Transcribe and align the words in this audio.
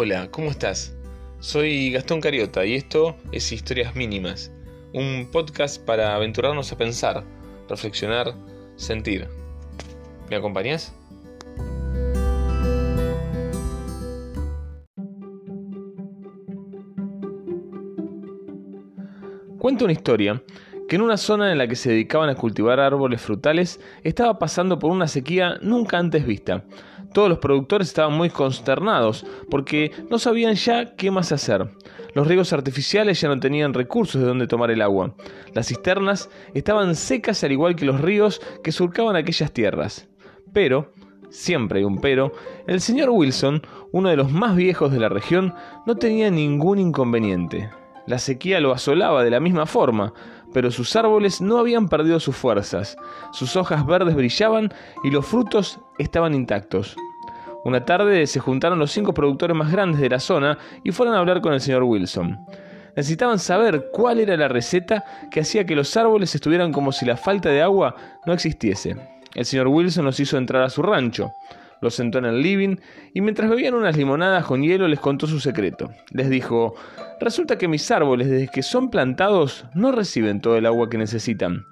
Hola, 0.00 0.28
¿cómo 0.30 0.52
estás? 0.52 0.96
Soy 1.40 1.90
Gastón 1.90 2.20
Cariota 2.20 2.64
y 2.64 2.76
esto 2.76 3.16
es 3.32 3.50
Historias 3.50 3.96
Mínimas, 3.96 4.52
un 4.94 5.28
podcast 5.32 5.84
para 5.84 6.14
aventurarnos 6.14 6.70
a 6.70 6.78
pensar, 6.78 7.24
reflexionar, 7.68 8.32
sentir. 8.76 9.26
¿Me 10.30 10.36
acompañas? 10.36 10.94
Cuento 19.58 19.84
una 19.84 19.92
historia 19.94 20.40
que 20.88 20.94
en 20.94 21.02
una 21.02 21.16
zona 21.16 21.50
en 21.52 21.58
la 21.58 21.66
que 21.66 21.74
se 21.74 21.90
dedicaban 21.90 22.30
a 22.30 22.36
cultivar 22.36 22.78
árboles 22.78 23.20
frutales 23.20 23.78
estaba 24.04 24.38
pasando 24.38 24.78
por 24.78 24.92
una 24.92 25.08
sequía 25.08 25.58
nunca 25.60 25.98
antes 25.98 26.24
vista. 26.24 26.64
Todos 27.12 27.28
los 27.28 27.38
productores 27.38 27.88
estaban 27.88 28.14
muy 28.14 28.30
consternados 28.30 29.26
porque 29.50 29.92
no 30.10 30.18
sabían 30.18 30.54
ya 30.54 30.94
qué 30.96 31.10
más 31.10 31.32
hacer. 31.32 31.70
Los 32.14 32.26
riegos 32.26 32.52
artificiales 32.52 33.20
ya 33.20 33.28
no 33.28 33.38
tenían 33.38 33.74
recursos 33.74 34.20
de 34.20 34.26
donde 34.26 34.46
tomar 34.46 34.70
el 34.70 34.82
agua. 34.82 35.14
Las 35.54 35.68
cisternas 35.68 36.30
estaban 36.54 36.94
secas 36.94 37.42
al 37.44 37.52
igual 37.52 37.76
que 37.76 37.86
los 37.86 38.00
ríos 38.00 38.40
que 38.62 38.72
surcaban 38.72 39.16
aquellas 39.16 39.52
tierras. 39.52 40.08
Pero, 40.52 40.92
siempre 41.30 41.80
hay 41.80 41.84
un 41.84 42.00
pero, 42.00 42.32
el 42.66 42.80
señor 42.80 43.10
Wilson, 43.10 43.62
uno 43.92 44.08
de 44.08 44.16
los 44.16 44.30
más 44.30 44.56
viejos 44.56 44.92
de 44.92 45.00
la 45.00 45.08
región, 45.08 45.54
no 45.86 45.96
tenía 45.96 46.30
ningún 46.30 46.78
inconveniente. 46.78 47.70
La 48.06 48.18
sequía 48.18 48.60
lo 48.60 48.72
asolaba 48.72 49.22
de 49.22 49.30
la 49.30 49.38
misma 49.38 49.66
forma, 49.66 50.14
pero 50.52 50.70
sus 50.70 50.94
árboles 50.96 51.40
no 51.40 51.58
habían 51.58 51.88
perdido 51.88 52.20
sus 52.20 52.36
fuerzas, 52.36 52.96
sus 53.32 53.56
hojas 53.56 53.86
verdes 53.86 54.14
brillaban 54.14 54.72
y 55.04 55.10
los 55.10 55.26
frutos 55.26 55.80
estaban 55.98 56.34
intactos. 56.34 56.96
Una 57.64 57.84
tarde 57.84 58.26
se 58.26 58.40
juntaron 58.40 58.78
los 58.78 58.92
cinco 58.92 59.12
productores 59.12 59.56
más 59.56 59.70
grandes 59.70 60.00
de 60.00 60.08
la 60.08 60.20
zona 60.20 60.58
y 60.84 60.92
fueron 60.92 61.14
a 61.14 61.18
hablar 61.18 61.40
con 61.40 61.52
el 61.52 61.60
señor 61.60 61.82
Wilson. 61.82 62.38
Necesitaban 62.96 63.38
saber 63.38 63.90
cuál 63.92 64.20
era 64.20 64.36
la 64.36 64.48
receta 64.48 65.04
que 65.30 65.40
hacía 65.40 65.66
que 65.66 65.76
los 65.76 65.96
árboles 65.96 66.34
estuvieran 66.34 66.72
como 66.72 66.92
si 66.92 67.04
la 67.04 67.16
falta 67.16 67.48
de 67.48 67.62
agua 67.62 67.94
no 68.26 68.32
existiese. 68.32 68.96
El 69.34 69.44
señor 69.44 69.68
Wilson 69.68 70.04
los 70.04 70.18
hizo 70.18 70.36
entrar 70.36 70.62
a 70.62 70.70
su 70.70 70.82
rancho 70.82 71.32
los 71.80 71.94
sentó 71.94 72.18
en 72.18 72.24
el 72.26 72.42
living 72.42 72.76
y 73.14 73.20
mientras 73.20 73.48
bebían 73.50 73.74
unas 73.74 73.96
limonadas 73.96 74.44
con 74.44 74.62
hielo 74.62 74.88
les 74.88 75.00
contó 75.00 75.26
su 75.26 75.40
secreto. 75.40 75.90
Les 76.10 76.28
dijo, 76.28 76.74
resulta 77.20 77.58
que 77.58 77.68
mis 77.68 77.90
árboles 77.90 78.28
desde 78.28 78.48
que 78.48 78.62
son 78.62 78.90
plantados 78.90 79.64
no 79.74 79.92
reciben 79.92 80.40
todo 80.40 80.56
el 80.56 80.66
agua 80.66 80.88
que 80.90 80.98
necesitan. 80.98 81.64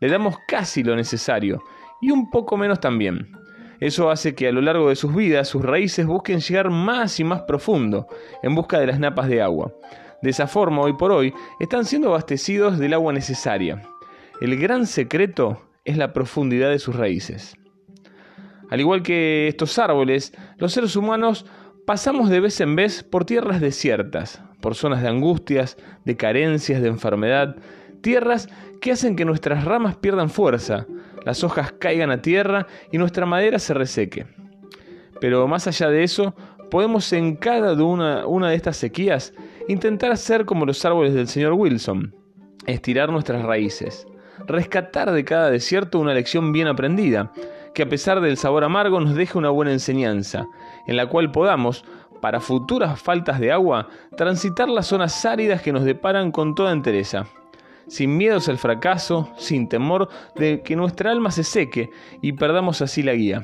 Le 0.00 0.08
damos 0.08 0.36
casi 0.48 0.82
lo 0.82 0.96
necesario 0.96 1.62
y 2.00 2.10
un 2.10 2.30
poco 2.30 2.56
menos 2.56 2.80
también. 2.80 3.32
Eso 3.80 4.10
hace 4.10 4.34
que 4.34 4.48
a 4.48 4.52
lo 4.52 4.60
largo 4.60 4.88
de 4.88 4.96
sus 4.96 5.14
vidas 5.14 5.48
sus 5.48 5.62
raíces 5.62 6.06
busquen 6.06 6.40
llegar 6.40 6.70
más 6.70 7.18
y 7.20 7.24
más 7.24 7.42
profundo 7.42 8.06
en 8.42 8.54
busca 8.54 8.78
de 8.78 8.86
las 8.86 8.98
napas 9.00 9.28
de 9.28 9.42
agua. 9.42 9.72
De 10.22 10.30
esa 10.30 10.46
forma, 10.46 10.80
hoy 10.80 10.94
por 10.94 11.12
hoy, 11.12 11.34
están 11.60 11.84
siendo 11.84 12.08
abastecidos 12.08 12.78
del 12.78 12.94
agua 12.94 13.12
necesaria. 13.12 13.82
El 14.40 14.58
gran 14.58 14.86
secreto 14.86 15.60
es 15.84 15.98
la 15.98 16.12
profundidad 16.12 16.70
de 16.70 16.78
sus 16.78 16.96
raíces. 16.96 17.56
Al 18.74 18.80
igual 18.80 19.04
que 19.04 19.46
estos 19.46 19.78
árboles, 19.78 20.32
los 20.58 20.72
seres 20.72 20.96
humanos 20.96 21.46
pasamos 21.86 22.28
de 22.28 22.40
vez 22.40 22.60
en 22.60 22.74
vez 22.74 23.04
por 23.04 23.24
tierras 23.24 23.60
desiertas, 23.60 24.42
por 24.60 24.74
zonas 24.74 25.00
de 25.00 25.06
angustias, 25.06 25.76
de 26.04 26.16
carencias, 26.16 26.82
de 26.82 26.88
enfermedad, 26.88 27.54
tierras 28.00 28.48
que 28.80 28.90
hacen 28.90 29.14
que 29.14 29.24
nuestras 29.24 29.64
ramas 29.64 29.94
pierdan 29.94 30.28
fuerza, 30.28 30.88
las 31.24 31.44
hojas 31.44 31.70
caigan 31.78 32.10
a 32.10 32.20
tierra 32.20 32.66
y 32.90 32.98
nuestra 32.98 33.26
madera 33.26 33.60
se 33.60 33.74
reseque. 33.74 34.26
Pero 35.20 35.46
más 35.46 35.68
allá 35.68 35.88
de 35.88 36.02
eso, 36.02 36.34
podemos 36.68 37.12
en 37.12 37.36
cada 37.36 37.80
una, 37.80 38.26
una 38.26 38.50
de 38.50 38.56
estas 38.56 38.76
sequías 38.76 39.34
intentar 39.68 40.16
ser 40.16 40.46
como 40.46 40.66
los 40.66 40.84
árboles 40.84 41.14
del 41.14 41.28
señor 41.28 41.52
Wilson, 41.52 42.12
estirar 42.66 43.12
nuestras 43.12 43.44
raíces, 43.44 44.04
rescatar 44.48 45.12
de 45.12 45.24
cada 45.24 45.48
desierto 45.48 46.00
una 46.00 46.12
lección 46.12 46.52
bien 46.52 46.66
aprendida, 46.66 47.30
que 47.74 47.82
a 47.82 47.88
pesar 47.88 48.20
del 48.20 48.36
sabor 48.36 48.64
amargo 48.64 49.00
nos 49.00 49.14
deje 49.14 49.36
una 49.36 49.50
buena 49.50 49.72
enseñanza, 49.72 50.46
en 50.86 50.96
la 50.96 51.08
cual 51.08 51.32
podamos, 51.32 51.84
para 52.20 52.40
futuras 52.40 53.02
faltas 53.02 53.40
de 53.40 53.52
agua, 53.52 53.88
transitar 54.16 54.68
las 54.68 54.86
zonas 54.86 55.24
áridas 55.26 55.60
que 55.60 55.72
nos 55.72 55.84
deparan 55.84 56.30
con 56.30 56.54
toda 56.54 56.72
entereza, 56.72 57.26
sin 57.88 58.16
miedos 58.16 58.48
al 58.48 58.58
fracaso, 58.58 59.28
sin 59.36 59.68
temor 59.68 60.08
de 60.36 60.62
que 60.62 60.76
nuestra 60.76 61.10
alma 61.10 61.30
se 61.30 61.44
seque 61.44 61.90
y 62.22 62.32
perdamos 62.32 62.80
así 62.80 63.02
la 63.02 63.12
guía. 63.12 63.42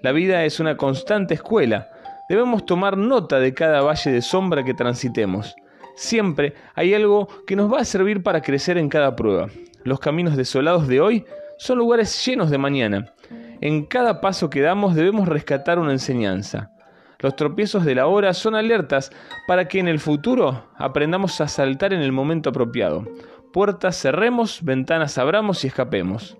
La 0.00 0.12
vida 0.12 0.44
es 0.44 0.58
una 0.58 0.76
constante 0.76 1.34
escuela, 1.34 1.90
debemos 2.28 2.64
tomar 2.64 2.96
nota 2.96 3.40
de 3.40 3.52
cada 3.52 3.82
valle 3.82 4.10
de 4.10 4.22
sombra 4.22 4.64
que 4.64 4.74
transitemos. 4.74 5.54
Siempre 5.96 6.54
hay 6.74 6.94
algo 6.94 7.28
que 7.46 7.56
nos 7.56 7.70
va 7.70 7.80
a 7.80 7.84
servir 7.84 8.22
para 8.22 8.40
crecer 8.40 8.78
en 8.78 8.88
cada 8.88 9.14
prueba. 9.14 9.48
Los 9.84 10.00
caminos 10.00 10.36
desolados 10.36 10.88
de 10.88 11.00
hoy 11.00 11.24
son 11.58 11.78
lugares 11.78 12.24
llenos 12.24 12.50
de 12.50 12.58
mañana. 12.58 13.12
En 13.62 13.84
cada 13.84 14.20
paso 14.20 14.50
que 14.50 14.60
damos 14.60 14.96
debemos 14.96 15.28
rescatar 15.28 15.78
una 15.78 15.92
enseñanza. 15.92 16.72
Los 17.20 17.36
tropiezos 17.36 17.84
de 17.84 17.94
la 17.94 18.08
hora 18.08 18.34
son 18.34 18.56
alertas 18.56 19.12
para 19.46 19.68
que 19.68 19.78
en 19.78 19.86
el 19.86 20.00
futuro 20.00 20.64
aprendamos 20.74 21.40
a 21.40 21.46
saltar 21.46 21.92
en 21.92 22.00
el 22.00 22.10
momento 22.10 22.50
apropiado. 22.50 23.06
Puertas 23.52 23.96
cerremos, 24.02 24.64
ventanas 24.64 25.16
abramos 25.16 25.62
y 25.62 25.68
escapemos. 25.68 26.36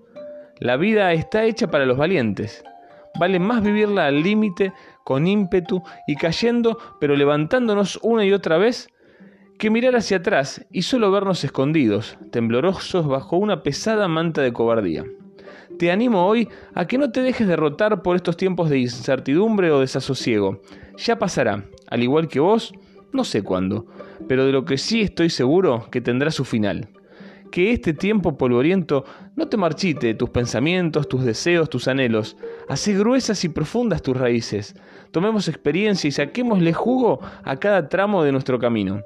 La 0.58 0.76
vida 0.76 1.12
está 1.12 1.44
hecha 1.44 1.70
para 1.70 1.86
los 1.86 1.96
valientes. 1.96 2.64
Vale 3.16 3.38
más 3.38 3.62
vivirla 3.62 4.06
al 4.06 4.20
límite, 4.20 4.72
con 5.04 5.28
ímpetu 5.28 5.80
y 6.08 6.16
cayendo, 6.16 6.76
pero 6.98 7.14
levantándonos 7.14 8.00
una 8.02 8.24
y 8.24 8.32
otra 8.32 8.58
vez, 8.58 8.88
que 9.60 9.70
mirar 9.70 9.94
hacia 9.94 10.16
atrás 10.16 10.66
y 10.72 10.82
solo 10.82 11.12
vernos 11.12 11.44
escondidos, 11.44 12.18
temblorosos 12.32 13.06
bajo 13.06 13.36
una 13.36 13.62
pesada 13.62 14.08
manta 14.08 14.42
de 14.42 14.52
cobardía. 14.52 15.04
Te 15.82 15.90
animo 15.90 16.24
hoy 16.24 16.48
a 16.74 16.86
que 16.86 16.96
no 16.96 17.10
te 17.10 17.22
dejes 17.22 17.48
derrotar 17.48 18.02
por 18.02 18.14
estos 18.14 18.36
tiempos 18.36 18.70
de 18.70 18.78
incertidumbre 18.78 19.72
o 19.72 19.80
desasosiego. 19.80 20.60
Ya 20.96 21.18
pasará, 21.18 21.64
al 21.88 22.04
igual 22.04 22.28
que 22.28 22.38
vos, 22.38 22.72
no 23.12 23.24
sé 23.24 23.42
cuándo, 23.42 23.86
pero 24.28 24.46
de 24.46 24.52
lo 24.52 24.64
que 24.64 24.78
sí 24.78 25.00
estoy 25.00 25.28
seguro 25.28 25.88
que 25.90 26.00
tendrá 26.00 26.30
su 26.30 26.44
final. 26.44 26.90
Que 27.50 27.72
este 27.72 27.94
tiempo 27.94 28.38
polvoriento 28.38 29.04
no 29.34 29.48
te 29.48 29.56
marchite 29.56 30.14
tus 30.14 30.30
pensamientos, 30.30 31.08
tus 31.08 31.24
deseos, 31.24 31.68
tus 31.68 31.88
anhelos. 31.88 32.36
Hacé 32.68 32.96
gruesas 32.96 33.42
y 33.42 33.48
profundas 33.48 34.02
tus 34.02 34.16
raíces. 34.16 34.76
Tomemos 35.10 35.48
experiencia 35.48 36.06
y 36.06 36.12
saquémosle 36.12 36.72
jugo 36.72 37.18
a 37.42 37.56
cada 37.56 37.88
tramo 37.88 38.22
de 38.22 38.30
nuestro 38.30 38.60
camino. 38.60 39.02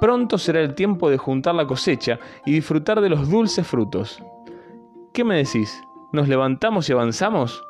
Pronto 0.00 0.38
será 0.38 0.62
el 0.62 0.74
tiempo 0.74 1.10
de 1.10 1.18
juntar 1.18 1.54
la 1.54 1.66
cosecha 1.66 2.18
y 2.46 2.52
disfrutar 2.52 3.02
de 3.02 3.10
los 3.10 3.28
dulces 3.28 3.66
frutos. 3.66 4.22
¿Qué 5.12 5.22
me 5.22 5.36
decís? 5.36 5.82
¿Nos 6.10 6.26
levantamos 6.26 6.88
y 6.88 6.92
avanzamos? 6.92 7.62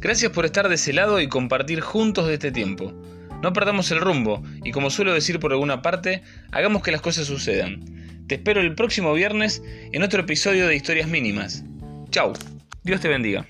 Gracias 0.00 0.32
por 0.32 0.46
estar 0.46 0.70
de 0.70 0.76
ese 0.76 0.94
lado 0.94 1.20
y 1.20 1.28
compartir 1.28 1.80
juntos 1.82 2.26
de 2.26 2.34
este 2.34 2.50
tiempo. 2.50 2.94
No 3.42 3.52
perdamos 3.52 3.90
el 3.90 4.00
rumbo 4.00 4.42
y 4.64 4.72
como 4.72 4.88
suelo 4.88 5.12
decir 5.12 5.38
por 5.40 5.52
alguna 5.52 5.82
parte, 5.82 6.22
hagamos 6.50 6.82
que 6.82 6.90
las 6.90 7.02
cosas 7.02 7.26
sucedan. 7.26 7.84
Te 8.28 8.36
espero 8.36 8.62
el 8.62 8.74
próximo 8.74 9.12
viernes 9.12 9.62
en 9.92 10.02
otro 10.02 10.22
episodio 10.22 10.66
de 10.66 10.76
Historias 10.76 11.08
Mínimas. 11.08 11.64
Chau. 12.10 12.32
Dios 12.82 13.00
te 13.02 13.08
bendiga. 13.08 13.46